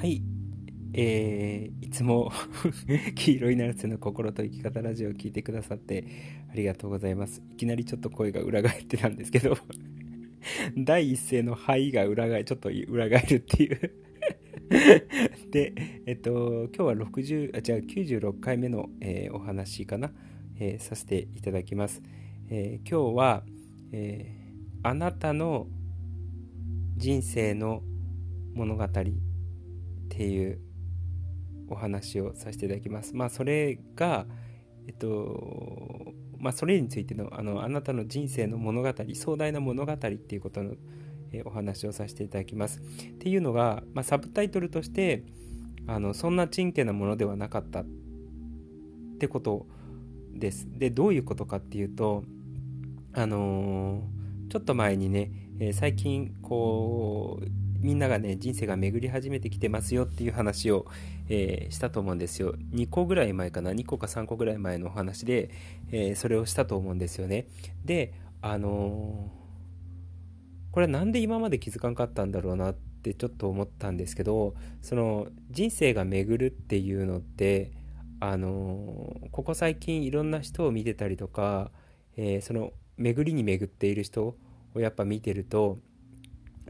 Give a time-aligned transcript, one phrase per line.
[0.00, 0.22] はい。
[0.94, 2.32] えー、いつも
[3.16, 6.06] 黄色いナルセの心と生き方ラジオを聞いてくださって
[6.50, 7.42] ありがとうございます。
[7.52, 9.58] いきなりちょっと声が裏返ってたんですけど
[10.78, 13.78] 第一声の肺が裏返、ちょっと裏返るっていう
[15.52, 15.74] で、
[16.06, 20.14] えっと、今日は60、あ、じゃあ96回目の、えー、お話かな、
[20.58, 22.00] えー、させていただきます。
[22.48, 23.44] えー、今日は、
[23.92, 24.34] え
[24.82, 25.66] あなたの
[26.96, 27.82] 人生の
[28.54, 28.86] 物語
[30.20, 30.58] っていう
[31.70, 33.16] お話をさせていただきます。
[33.16, 34.26] まあそれが、
[34.86, 40.74] えっと、まあそれについてのあのあなたの人生の物語、壮大な物語っていうことの、
[41.32, 42.80] えお話をさせていただきます。
[42.80, 45.24] っていうのが、まあ、サブタイトルとして
[45.86, 47.86] あのそんなちんけなものではなかったっ
[49.18, 49.66] てこと
[50.34, 50.68] です。
[50.70, 52.24] でどういうことかっていうと
[53.14, 55.30] あのー、ちょっと前にね、
[55.60, 60.86] え、最近こうみんながね、人生が巡り始めてきてますよっていう話を、
[61.28, 62.54] えー、したと思うんですよ。
[62.74, 65.50] 2個ぐらい前かな、2個か3個ぐらい前のお話で、
[65.90, 67.46] えー、それをしたと思うんですよね。
[67.84, 77.72] で、あのー、これはなんで今まで気づかんかったんだろうなってちょっと思ったんですけど、その人生が巡るっていうのって、
[78.20, 81.70] あのここ最近いろんな人を見てたりとか、
[82.16, 84.36] えその巡りに巡っている人
[84.74, 85.78] をやっぱ見てると、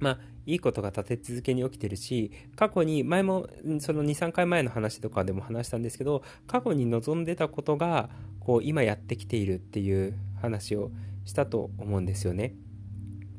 [0.01, 0.19] まあ、
[0.51, 3.49] いいことが立て続けに起きてるし、過去に、前も、
[3.79, 10.91] その2、3回前の話とかでも話したんですけど、過去に望んでたことが、こう、今やってきているっていう話を
[11.25, 12.55] したと思うんですよね。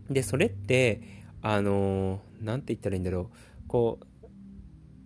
[0.10, 1.02] で、それって、
[1.42, 3.30] あの、なんて言ったらいいんだろ
[3.66, 3.68] う。
[3.68, 4.06] こう、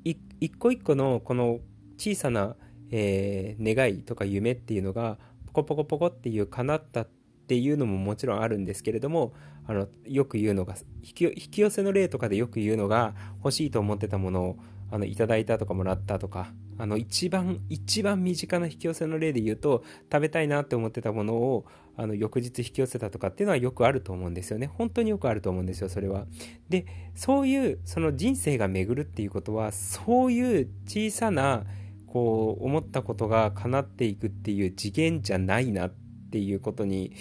[0.06, 1.60] 一個一個のこの
[1.98, 2.56] 小さな、
[2.92, 5.18] えー、願いとか夢っていうのが、
[5.48, 7.10] ポコポコポコっていう叶ったっ
[7.48, 9.34] ていうのももちろんあるんですけれども、
[9.68, 14.58] あのよく言うのが引き引き寄せの例とかでよく言うのが欲しいと思ってたものを
[14.92, 21.66] あのいただいたとかもらったとかあの一番一番身近な引き寄せの例で言うと食べたいなって思ってたものを
[21.98, 24.68] あの翌日引き寄せたとかっていうのはよくあると思うんですよね。
[24.68, 26.26] 本当によくあると思うんですよそれは。
[26.70, 31.64] でそういうその人生が巡るっていうことはそういう小さな
[32.08, 35.94] こう思ったことが叶っていくっていう次元じゃないなっ
[36.32, 37.14] ていうことに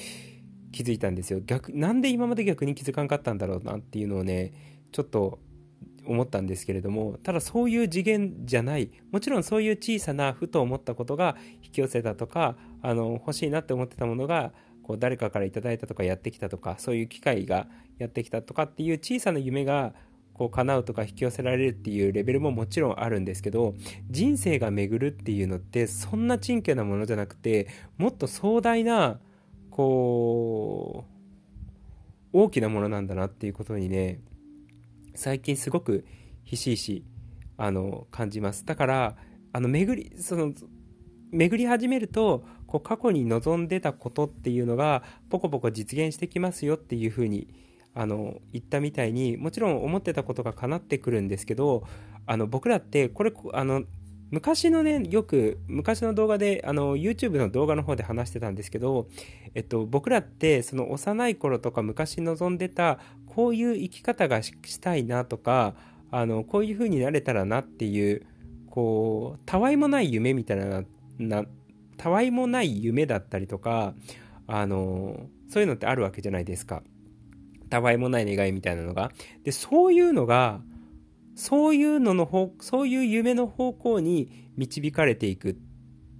[0.74, 1.40] 気づいたんですよ。
[1.40, 4.52] 逆なんで今まで逆に気づかんかったんだろうなっていうのをね
[4.90, 5.38] ちょっと
[6.04, 14.52] 思ったんですけれどもただそういう次元じゃないもちろんそういう小さなふと思ったことが引き寄せたとかあの欲しいなって思ってたものが
[14.82, 17.68] こう誰かから頂いたとかやってきたとかそういう機会が
[17.98, 19.94] やってきたとかっていう小さな夢が
[20.34, 23.74] こう叶うとか引き寄せられるっていうレベルももちろんあるんですけど
[24.10, 29.20] 人生が巡るっていうのってそんなちんけなものじゃなくてもっと壮大な
[29.74, 31.04] こ
[32.32, 34.20] う大きなものなんだなっていうことにね
[35.16, 36.04] 最近すごく
[36.44, 37.04] ひしひし
[37.56, 38.64] あの感じます。
[38.64, 39.16] だから
[39.52, 40.52] あの巡りその
[41.32, 47.48] 巡り始めるとこう過去に望んでたことっていうのがポコポコ実現してきますよっていうふうに
[47.94, 51.82] あの言ったみたいにもちろん思ってたことが叶ってくるんですけど
[52.26, 53.82] あの僕らってこれあの
[54.34, 59.06] 昔のね、よく、昔の動画で、あの、YouTube の動画の方で話してたんですけど、
[59.54, 65.76] えっと、僕らって、その幼い頃とか昔望んでた、こういう生き方がしたいなとか、
[66.10, 68.26] あの、こういう風になれたらなっていう、
[68.70, 70.82] こう、たわいもない夢みたいな、
[71.20, 71.44] な、
[71.96, 73.94] たわいもない夢だったりとか、
[74.48, 76.82] あの、そういうのってあるわけじゃないですか。
[77.70, 79.12] たわいもない願いみたいなのが。
[79.44, 80.60] で、そういうのが、
[81.34, 85.58] そういうのの方、そういう夢の方向に導かれていく。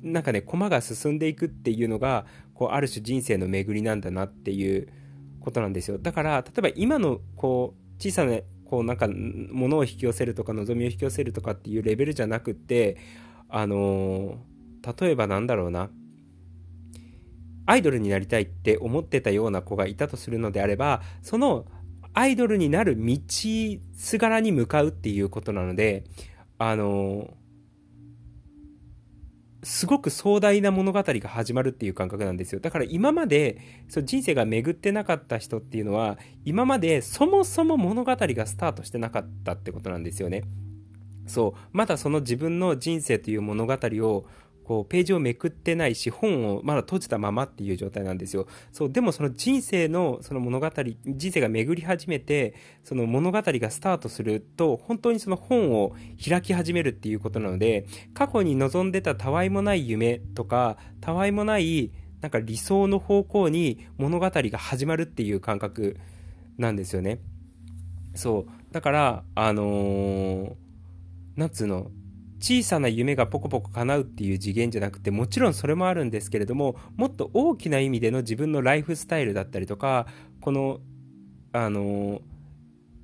[0.03, 4.89] なんかね、駒が進んでいくっていうのが、こう、ある種人生の巡りなんだなっていう
[5.41, 5.99] ことなんですよ。
[5.99, 12.97] だから、例えば今の、こう、小さな、こう、なんか、物を引き寄せるとか、望みを引き寄せるとかっていうレベルじゃなくて、
[13.49, 15.91] あのー、例えばなんだろうな。
[17.67, 21.67] アイドルになりたいって思ってたような子がいたとするのであれば、その
[22.15, 23.19] アイドルになる道
[23.97, 26.05] すがらに向かうっていうことなので、
[26.59, 27.35] あの
[29.65, 32.61] すごく壮大な物語が始まるっていう感覚なんですよ。
[32.61, 40.44] だから今までそう人生が巡ってなかった人っていうのは、今までそもそも物語がスタートしてなかったってことなんですよね。
[41.27, 44.27] そう、まだその自分の人生という物語を
[44.64, 48.46] こうページをめくってないし本をまだ閉じたままっていう状態なんですよ。
[48.72, 50.70] そうでもその人生のその物語
[51.06, 55.94] 人生が巡り始めてその物語がスタートすると本当にその本を
[56.28, 65.99] 開き始めるっていうことなので過去に望んでたたわいもない夢とかたわいもないなんか理想の方向に物語が始まるっていう感覚
[66.56, 67.20] なんですよね。
[68.14, 70.64] そうだからあのー
[71.37, 71.90] なんつうの、
[72.41, 80.07] 小さな夢がポコポコ叶うっていう次元じゃなくてもちろんそれもあるんですけれどももっと大きな意味での自分のライフスタイルだったりとか
[80.41, 80.81] この
[81.53, 82.21] あの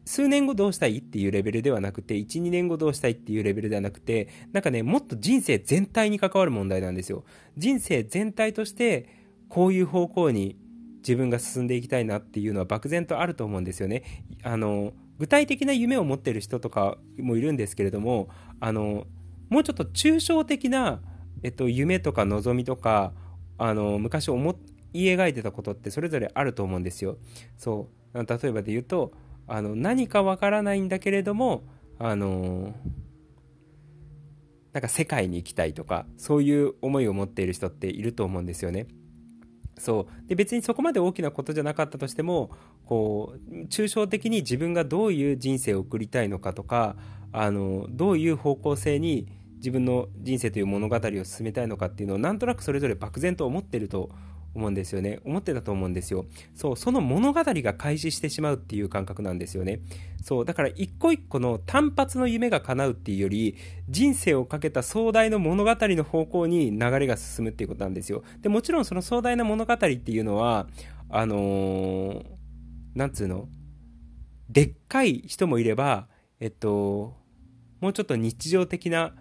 [0.04, 7.24] 数年後どうしたいっていうレベルではなくて12年後どうしたいっていうレベルではなくてなんかねもっと人生全体に関わる問題なんですよ。
[7.56, 9.08] 人生全体として
[9.48, 10.56] こういう方向に
[10.98, 14.02] 自分が進んでいきたいなっていうのは漠然とあると思うんですよね。
[14.42, 19.06] あの具体的な夢を持ってる人とかもいるんですけれどもあの
[19.50, 21.02] もうちょっと抽象的な、
[21.42, 23.12] えっと、夢とか望みとか
[23.58, 24.58] あの昔思
[24.94, 27.18] い描いてたことってそれぞれあると思うんですよ。
[27.58, 29.12] そう例えばで言うと
[29.46, 31.64] あの何かわからないんだけれども
[31.98, 32.74] あの
[34.72, 38.86] なんか世界に行きたいとかそういう思いを持っている人っていると思うんですよね。
[39.78, 42.50] そうで別にそこまで大きなことじゃなかったとしても
[42.84, 46.96] こう抽象的に自分がどういう人生を送りたいのかとか
[47.32, 54.10] あのどういう方向性に自分の人生という物語を進めたいのかっていうのをなんとなくそれぞれ漠然と思ってると
[54.54, 55.20] 思うんですよね。
[55.24, 56.24] 思ってたと思うんですよ。
[56.54, 59.80] そうその物語が開始してしまうっていう感覚なんですよね。
[60.24, 63.56] そうだから一個一個の単発の夢が叶うっていうより
[63.88, 68.24] 人生をかけた壮大な物語の方向に流れが進むっていうことなんですよ。
[68.40, 70.66] でもちろんその壮大な物語っていうのは
[71.10, 72.24] あのー、
[72.94, 73.46] なんつうの？
[74.48, 76.08] でっかい人もいれば
[76.40, 77.14] えっと
[77.80, 79.14] もうちょっと日常的な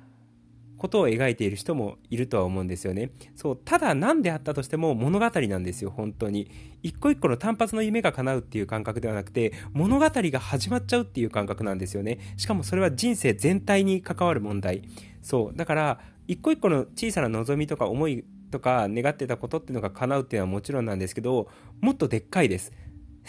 [0.79, 3.11] ことを描いている人もいるとは思うんですよね。
[3.35, 6.49] そう、ただ何であったとしても物語なんですよ、本当に。
[6.81, 12.19] 一個一個の単発の夢が叶うっていう感覚ではなくて、物語が始まっちゃうっていう感覚なんですよね。
[12.37, 14.81] しかもそれは人生全体に関わる問題。
[15.21, 21.49] そう、だから、一個一個の小さな望みとか思いとか願ってたことっていうのが叶うっていうのはもちろんなんですけど、
[21.81, 22.71] もっとでっかいです。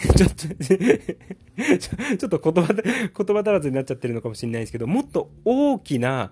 [0.15, 0.47] ちょっと
[2.17, 2.83] ちょっと言葉、言
[3.13, 6.31] 葉足らずになっちゃってるのかもしれないですけど、もっと大きな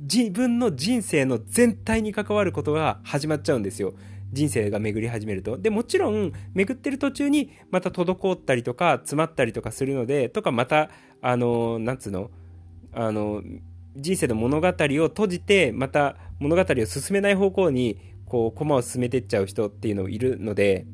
[0.00, 3.94] 自分の人生の全体に関わることが始まっちゃうんですよ。
[4.32, 5.56] 人生が巡り始めると。
[5.58, 10.90] で、もちろん、巡ってる途中にまた滞ったりとか、詰まったりとかするので、とかまた、
[11.22, 12.30] あの、なんつうの、
[12.92, 13.42] あの、
[13.96, 14.72] 人生の物語を
[15.08, 20.86] 閉じて、また物語を進めない方向に、こう、駒を進めてっちゃう人っていうのもいるので、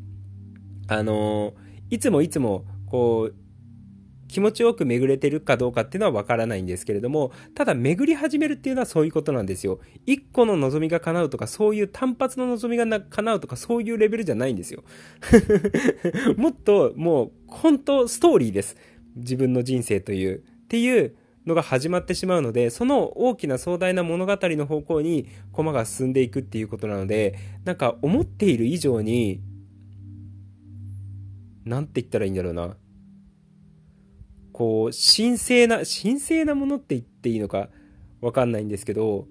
[0.88, 1.54] あの、
[1.90, 3.34] いつもいつも、こう、
[4.32, 9.78] 気持ちよく巡れてるかどうかっていうのはわからないんですけれども、ただ巡り始めるっていうのはそういうことなんですよ。
[10.06, 14.84] 一個の望みが叶うとか、そういう単発の望みが叶うとか、そういうレベルじゃないんですよ。
[16.38, 18.78] もっと、もう、本当ストーリーです。
[19.16, 20.38] 自分の人生という。
[20.38, 21.14] っていう
[21.44, 29.42] のが始まってしまうので、その大きな壮大な物語の方向に駒が進んでいくっていうことなので、なんか思っている以上に、
[31.66, 32.76] なんて言ったらいいんだろうな。
[34.62, 37.68] こう、神聖な、神聖なものって言っていいのか
[38.20, 39.26] わかんないんですけど、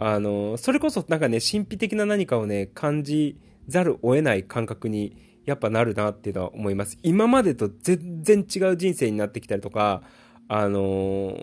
[0.00, 3.38] あの、それこそなんかね、神秘的な何かをね、感じ
[3.68, 6.98] ざるを得ない感覚にやっぱなるなっていうのは思います。
[7.04, 10.02] 今までと全然違う人生になってきたりとか、
[10.48, 10.80] あの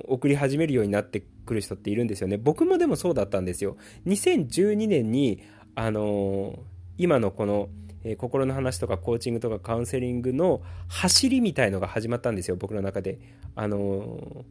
[0.09, 2.35] 送り始めるようになってくる人っているんですよね。
[2.37, 3.77] 僕もでもそうだったんですよ。
[4.05, 5.41] 2012年に、
[5.75, 6.59] あの
[6.97, 7.69] 今のこの、
[8.05, 13.17] え、心の話とかコーチングとかカウンセリングの走りみたいのが始まったんですよ、僕の中で。
[13.55, 14.45] あの、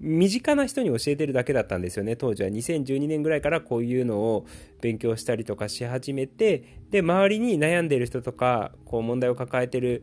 [0.00, 2.48] 身近な人に教えてるだけだったんですよね、当時は。
[2.48, 4.44] 2012年ぐらいからこういうのを
[4.82, 10.02] 勉強したりとかし始めて、で、周りに悩んでる人とか、こう問題を抱えてる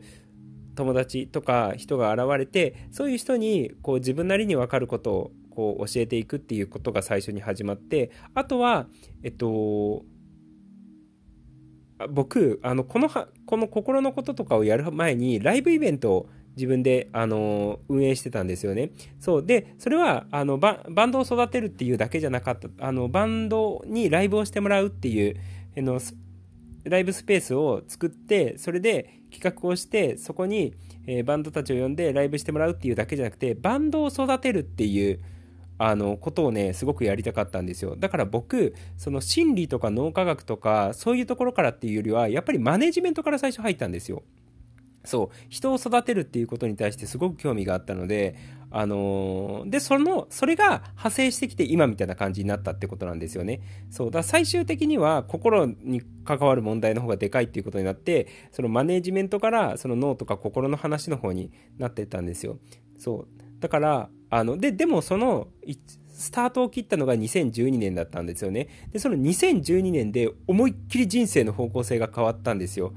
[0.74, 8.88] 友達とか人が現れて、そういう人にこう自分なりに分かることをこう教えていくっていうことが最初に始まって、あとは、
[9.22, 10.04] えっと、
[12.08, 18.90] 僕あのこのはこの心のこととかをやる前にライブイベントを自分であの運営してたんですよね。
[19.20, 25.36] そうでそれはあのババンドを育てるっていうだけじゃなかったあのバンドにライブをしてもらうっていう
[25.76, 26.00] あの
[26.84, 30.74] ライブスペースを作ってそれで企画をしてそこに、
[31.06, 35.20] えー、バンドたちを呼んでライブしてもらうっていうだけじゃなくてバンドを育てるっていう
[35.78, 37.96] あのことをねすごくやりたかったんですよ。
[37.96, 44.22] だから僕その心理とか脳科学とかそういうところからっていうよりはやっぱりマネジメントから最初入ったんですよ。
[45.04, 45.28] そう。
[45.50, 48.36] 人を育てるっていうことに対してすごく興味があったので
[48.70, 53.60] あのー、でそのそれが派生してきて今みたいな感じになったってことなんですよね。
[53.90, 54.10] そう。
[54.10, 62.58] だ最終的には心に関わる問題の方がでかいっていうことになってそのマネジメントからその脳とか心の話の方になってったんですよ。
[62.98, 63.43] そう。
[63.64, 65.48] だからあの、で、でもその、
[66.12, 68.68] スタートを切ったのが2012年だったんですよね。
[68.92, 72.92] で、その2012年で思いっきり人生の方向性が変わったんですよ。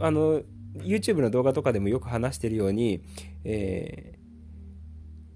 [0.00, 0.40] あの、
[0.78, 3.04] YouTube の動画とかでもよく話してるように、
[3.44, 4.18] え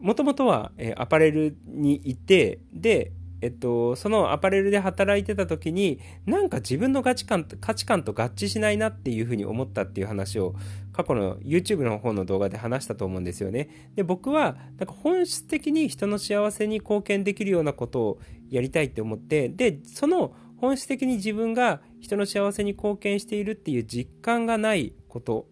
[0.01, 3.13] ー、もともとは、えアパレルにいて、で、
[3.47, 10.57] えっと、そのアパレルで働いてた時に、なんか自分の価値観価値観と合致しないなっていうふうに思ったっていう話を、
[10.93, 13.69] 過去の YouTube の方の動画で話したと思うんですよね。
[13.95, 18.19] で、僕は、なんか本質的に人の幸せに貢献できるようなことを
[18.51, 25.47] やりたいって思って、で、その本質的に自分が人の幸せに貢献しているっていう実感がないこと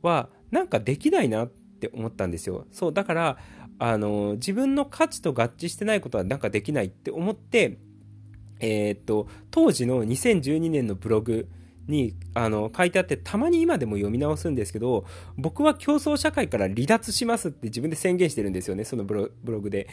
[0.00, 2.66] は、なんかできないなって思ったんですよ。
[2.70, 3.38] そう、だから、
[3.78, 7.78] あの、自分の価値と合致してないことはなんかできないって思って、
[8.60, 11.48] えー、っと、当時の2012年のブログ
[11.88, 15.04] にあの書いてあって、たまに今でも読み直すんですけど、
[15.36, 19.88] 僕は競争社会から離脱しますって自分で宣言してるんですよね、そのブログで。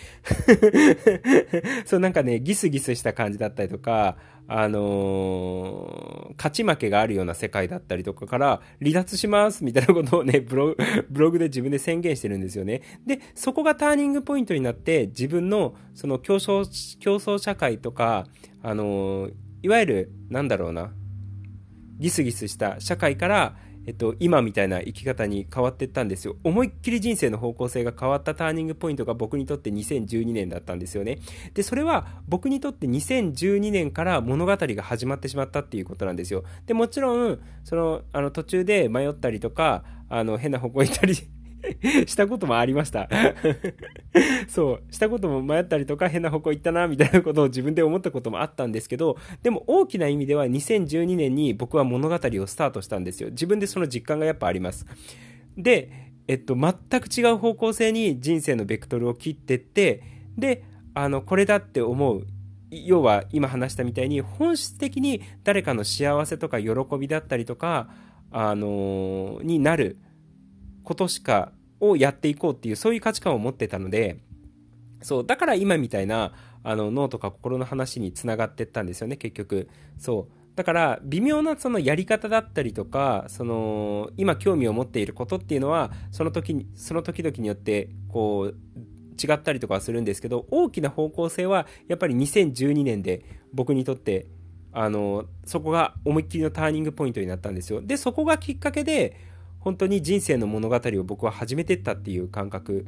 [1.85, 4.17] そう、なんかね、ギスギスした感じだったりとか、
[4.47, 10.75] あのー、勝ち負けがあるような世界だったりとかから離脱しますみたいなことをね、ブロ
[11.09, 12.81] ブログで自分で宣言してるんですよね。
[13.05, 18.27] で、そこがターニングポイントになって自分のその競争、競争社会とか、
[18.61, 19.33] あのー、
[19.63, 20.91] いわゆる、なんだろうな、
[22.01, 23.55] ギスギスした社会から、
[23.85, 26.35] えっと、今みたいな生き方に変わっていったんですよ。
[26.43, 31.19] 思いっきり人生の方向性が変わったターニングポイントが僕にとって2012年だったんですよね。
[31.53, 36.43] で、それは僕にとって2012年から物語が始まってしまったっていうことなんですよ。
[36.65, 41.15] で、もちろん、その、あの、途中で迷ったりとか、あの、変な方向に行ったり
[42.07, 43.09] したこともありました
[44.47, 53.29] そう、したことも迷ったりとか変な方向行ったな、みたいなことを自分で思ったこともあったんですけど、でも大きな意味では2012年に僕は物語をスタートしたんですよ。
[53.29, 54.85] 自分でその実感がやっぱあります。
[55.57, 60.01] で、えっと、全く違う方向性に人生のベクトルを切ってって、
[60.37, 60.63] で、
[60.93, 62.27] あの、これだって思う。
[62.69, 67.89] 要は今話したみたいに本質的に誰かの幸せとか喜びだったりとか、
[68.31, 69.97] あのー、になる
[70.83, 74.19] ことしか、をやっていこうっていう、そういう価値観を持ってたので、
[75.01, 76.33] そう、だから今みたいな、
[76.63, 79.67] あの、脳とか心の話につながってったんですよね、結局。
[79.97, 80.55] そう。
[80.55, 88.55] だから、微妙なそのやり方だったりとか、その、今興味を持っていることっていうのは、その時に、その時々によって、こう、
[89.21, 93.23] 違ったりとかはするんですけど、大きな方向性は、やっぱり2012年で
[93.53, 94.27] 僕にとって、
[94.73, 97.81] あの、そこが思いっきりのターニングポイントになったんですよ。
[97.81, 99.30] で、そこがきっかけで、
[99.61, 102.85] 本当に人生の物語を僕は始めてったっていう感覚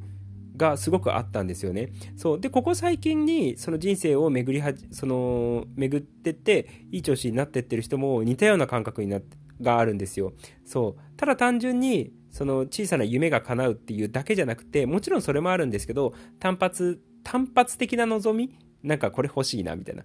[0.57, 1.89] がすごくあったんですよね。
[2.17, 2.39] そう。
[2.39, 10.33] で、ここ最近にその人生を巡りはじ、その、巡ってって、いい調子になってってる人も似たような感覚になって、があるんですよ。
[10.65, 11.17] そう。
[11.17, 20.03] ただ単純に、その小さな夢が叶うっていうだけじゃなくて、もちろんそれもあるんですけど、単発、単発的な望みなんかこれ欲しいな、みたいな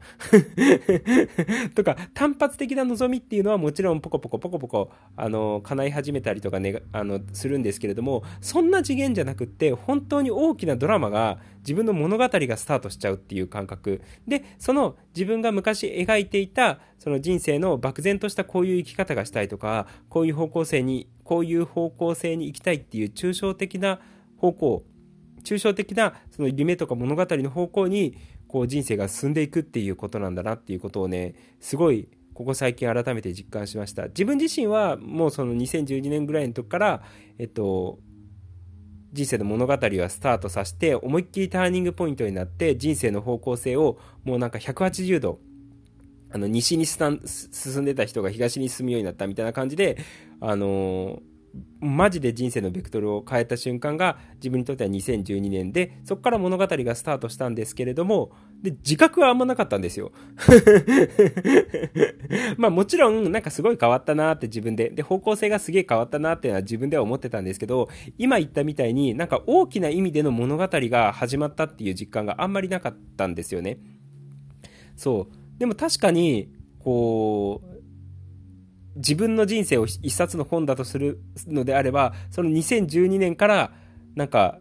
[1.75, 14.00] とか、単発的な望みっていうのはもちろんポコポコポコポコ、あの、叶い始めたりとかね、あの、するんですけれども、そんな次元じゃなくって、本当に大きなドラマが、自分の物語がスタートしちゃうっていう感覚。
[14.28, 24.00] で、その自分が昔描いていた、その人生の漠然としたこういう生き方がしたいとか、こういう方向性に、こういう方向性に行きたいっていう抽象的な
[24.37, 24.85] 方向、
[25.42, 28.16] 抽象的なその夢とか物語の方向に
[28.49, 34.07] こう人生が進んでいくっていうことなんだなっていうことをね、すごいここ最近改めて実感しました。
[34.07, 37.02] 自分自身はもうその2012年ぐらいの時から、
[37.38, 37.99] えっと、
[39.12, 45.40] 人生の物語はスタートさせて、思いっきりターニングポイントになって、人生の方向性をもうなんか180度、
[46.31, 47.19] あの、西に進
[47.81, 49.99] んでた人が東に進むようになったみたいな感じで、
[50.40, 51.21] あの
[51.81, 60.11] マジで人生のベクトルを変えた瞬間が自分にとっては2012年で、そこから物語がスタートしたんですけれども、で、自覚はあんまなかったんですよ。
[62.59, 67.88] まあもちろん、なんかすごい変わったなって自分で、で、方向性がすげえ変わったなっていうのは自分では思ってたんですけど、
[68.19, 73.78] 今言ったみたいになんか大きな意味での物語が始まったっていう実感があんまりなかったんですよね。
[74.97, 75.59] そう。
[75.59, 77.77] でも確かに、こう、
[78.99, 83.73] 自分の人生を一冊の本だとするのであれば、その2012年から
[84.14, 84.59] なんか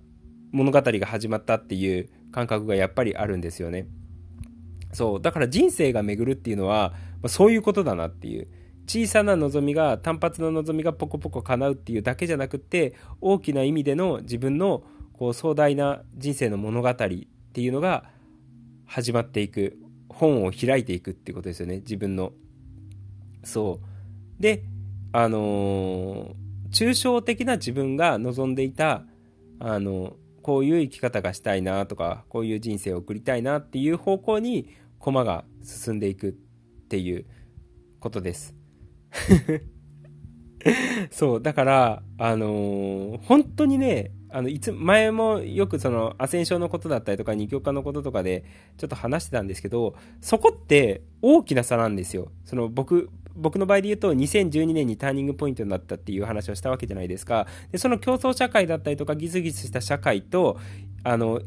[0.52, 3.88] 物語が始まったっていう感覚がやっぱりあるんですよね。
[4.94, 5.22] そう。
[5.22, 8.48] だから人生が巡るっていうのは、まそういうことだなっていう。
[8.88, 18.06] 小さな望みが、単発の望みがポコポコ叶うっていうだけじゃなくって、大きな意味での自分のこう壮大な人生の物語っていうのが
[18.86, 19.78] 始まっていく。
[20.10, 21.78] 本を開いていくっていうことですよね。
[21.78, 22.32] 自分の。
[23.44, 23.97] そう。
[24.40, 24.64] で、
[25.12, 26.34] あのー、
[26.72, 29.04] 抽象的な自分が望んでいた、
[29.60, 36.32] あの、こういう生き方がしたいなとか、こういう人生を送りたいなっていう方向に駒が進んでいくっ
[36.88, 37.26] ていう
[38.00, 38.56] ことです。
[41.12, 48.44] そう、だから、あのー、本当にね、あのいつ前もよくそのアセンションのことだったりとか二極化のこととかで
[48.78, 57.48] ちょっと話してたんですけどそこって大きな差なんですよその僕僕の場合で言うと2012年にターニングポイントになったっていう話をしたわけじゃないですか。
[57.72, 60.60] でその競争社会だったりとかギスギスした社会と
[61.04, 61.42] あの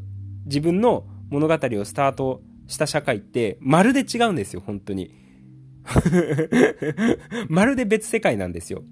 [0.45, 5.13] 自分の物語をスタートした社会ってまるで違うんですよ本当に。
[7.49, 8.83] まるで別世界なんですよ。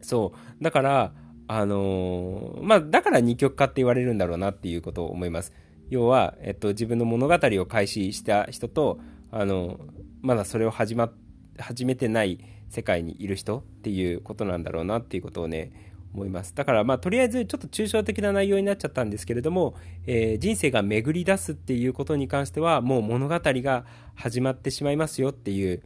[0.00, 0.62] そう。
[0.62, 1.12] だから
[1.48, 5.52] あのー、まあ、だから二極化って言われるんだろうなっていうことを思います。
[5.88, 8.98] 要は、えっと、自分の物語を開始した人と、
[9.30, 9.78] あの、
[10.22, 11.12] まだそれを始まっ、
[11.58, 15.72] 始めてない世界にいる人っていうことなんだろうなっていうことをね、
[16.16, 16.54] 思います。
[16.54, 19.74] だから、まあ、とりあえずちょっと抽象的な内容になっちゃったんですけれども、
[20.06, 23.84] えー、人生が巡り出すっていうことに関しては、もう物語が
[24.14, 25.82] 始まってしまいますよっていう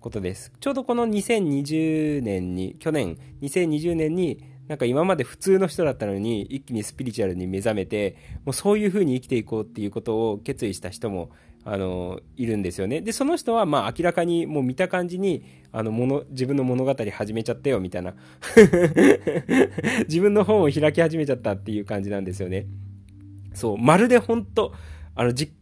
[0.00, 0.52] ことです。
[0.60, 8.16] ちょうどこの2020年に、去年、2020年に、なんか今まで普通の人だったのに一気にスピリチュアルに目覚めて
[8.46, 11.30] もうそういう風に生きていこうっていうことを決意した人も
[11.66, 13.00] あのいるんですよね。
[13.00, 18.14] でその人はまあ明らかにもう見た感じにあのもの自分の物語始めちゃったよみたいな。
[20.08, 22.66] 自分の本を開き始めちゃったっていう感じなんですよね。
[23.54, 23.78] そう。
[23.78, 24.72] まるで本当
[25.14, 25.52] あのじ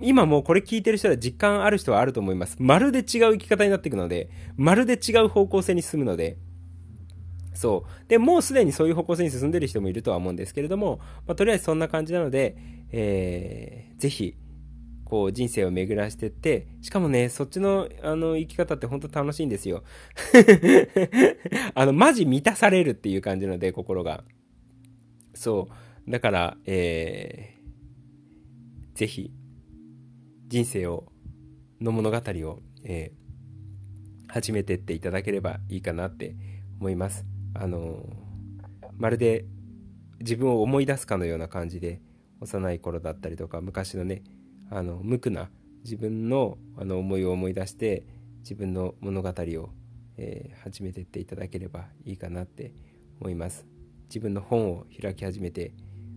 [0.00, 2.56] 今もうこれ聞いてる人は実感ある人はあると思います。
[2.58, 6.36] まるで違う生き方になっていくのでまるで違う方向性に進むので。
[7.54, 8.08] そう。
[8.08, 12.56] で、もうすでにそういう方向性に進んでる人もいるとは思うんですけれども、まあ、とりあえずそんな感じなので、
[12.90, 14.36] えー、ぜひ、
[15.14, 19.84] こう人生を巡らしてって、しかもね、そっちのあの生き方って本当楽しいんですよ。
[21.76, 24.24] あの、マジ満たされるっていう感じので、心が。
[25.32, 25.68] そ
[26.04, 26.10] う。
[26.10, 29.32] だから、えー、ぜひ、
[30.48, 31.12] 人生を、
[31.80, 36.34] の物語を、えー、始めてっていただければいいかなって
[36.80, 37.24] 思います。
[37.54, 38.04] あの
[38.98, 39.44] まるで
[40.18, 42.02] 自分を思い出すかのような感じで
[42.40, 44.24] 幼い頃だったりとか昔のね
[44.74, 45.50] あの無垢な
[45.84, 48.04] 自分のあの思いを思い出して
[48.40, 49.70] 自分の物語を、
[50.16, 52.72] えー、始めていっていただければいいかなって
[53.20, 53.64] 思います
[54.08, 55.72] 自分の本を開き始めて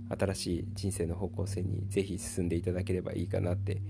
[0.09, 3.81] 新しい人生の方向性にぜひ進んでいただければいいかなって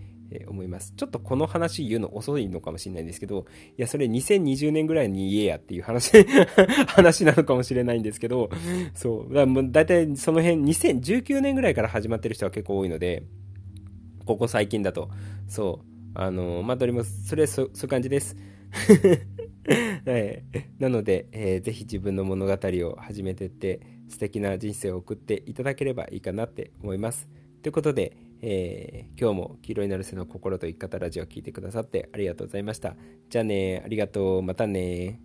[0.48, 0.94] 思います。
[0.98, 3.46] ちょっとこの話言うの遅いのかもしれないんですけど、
[3.78, 6.12] いや、それ2020年ぐらいに言えやっていう話
[6.88, 8.50] 話なのかもしれないんですけど、
[8.94, 9.34] そう。
[9.34, 13.24] だもう大体その辺、2019年ぐらいから始まってる人は結構多いので、
[14.28, 15.10] ここ最近だと、
[15.48, 15.98] そう。
[16.14, 18.36] あの、まあ、どれも、それそ、そういう感じです。
[20.06, 20.44] はい、
[20.80, 27.28] なので、えー、ぜひ自分の物語を始めてって素敵な人生を送っていただければいいかなって思います。
[27.62, 32.96] ということで、えー、今日も黄色いなるせの心と生き方ラジオを聴いてくださってありがとうございました。
[33.30, 35.22] じゃあね、ありがとう、またね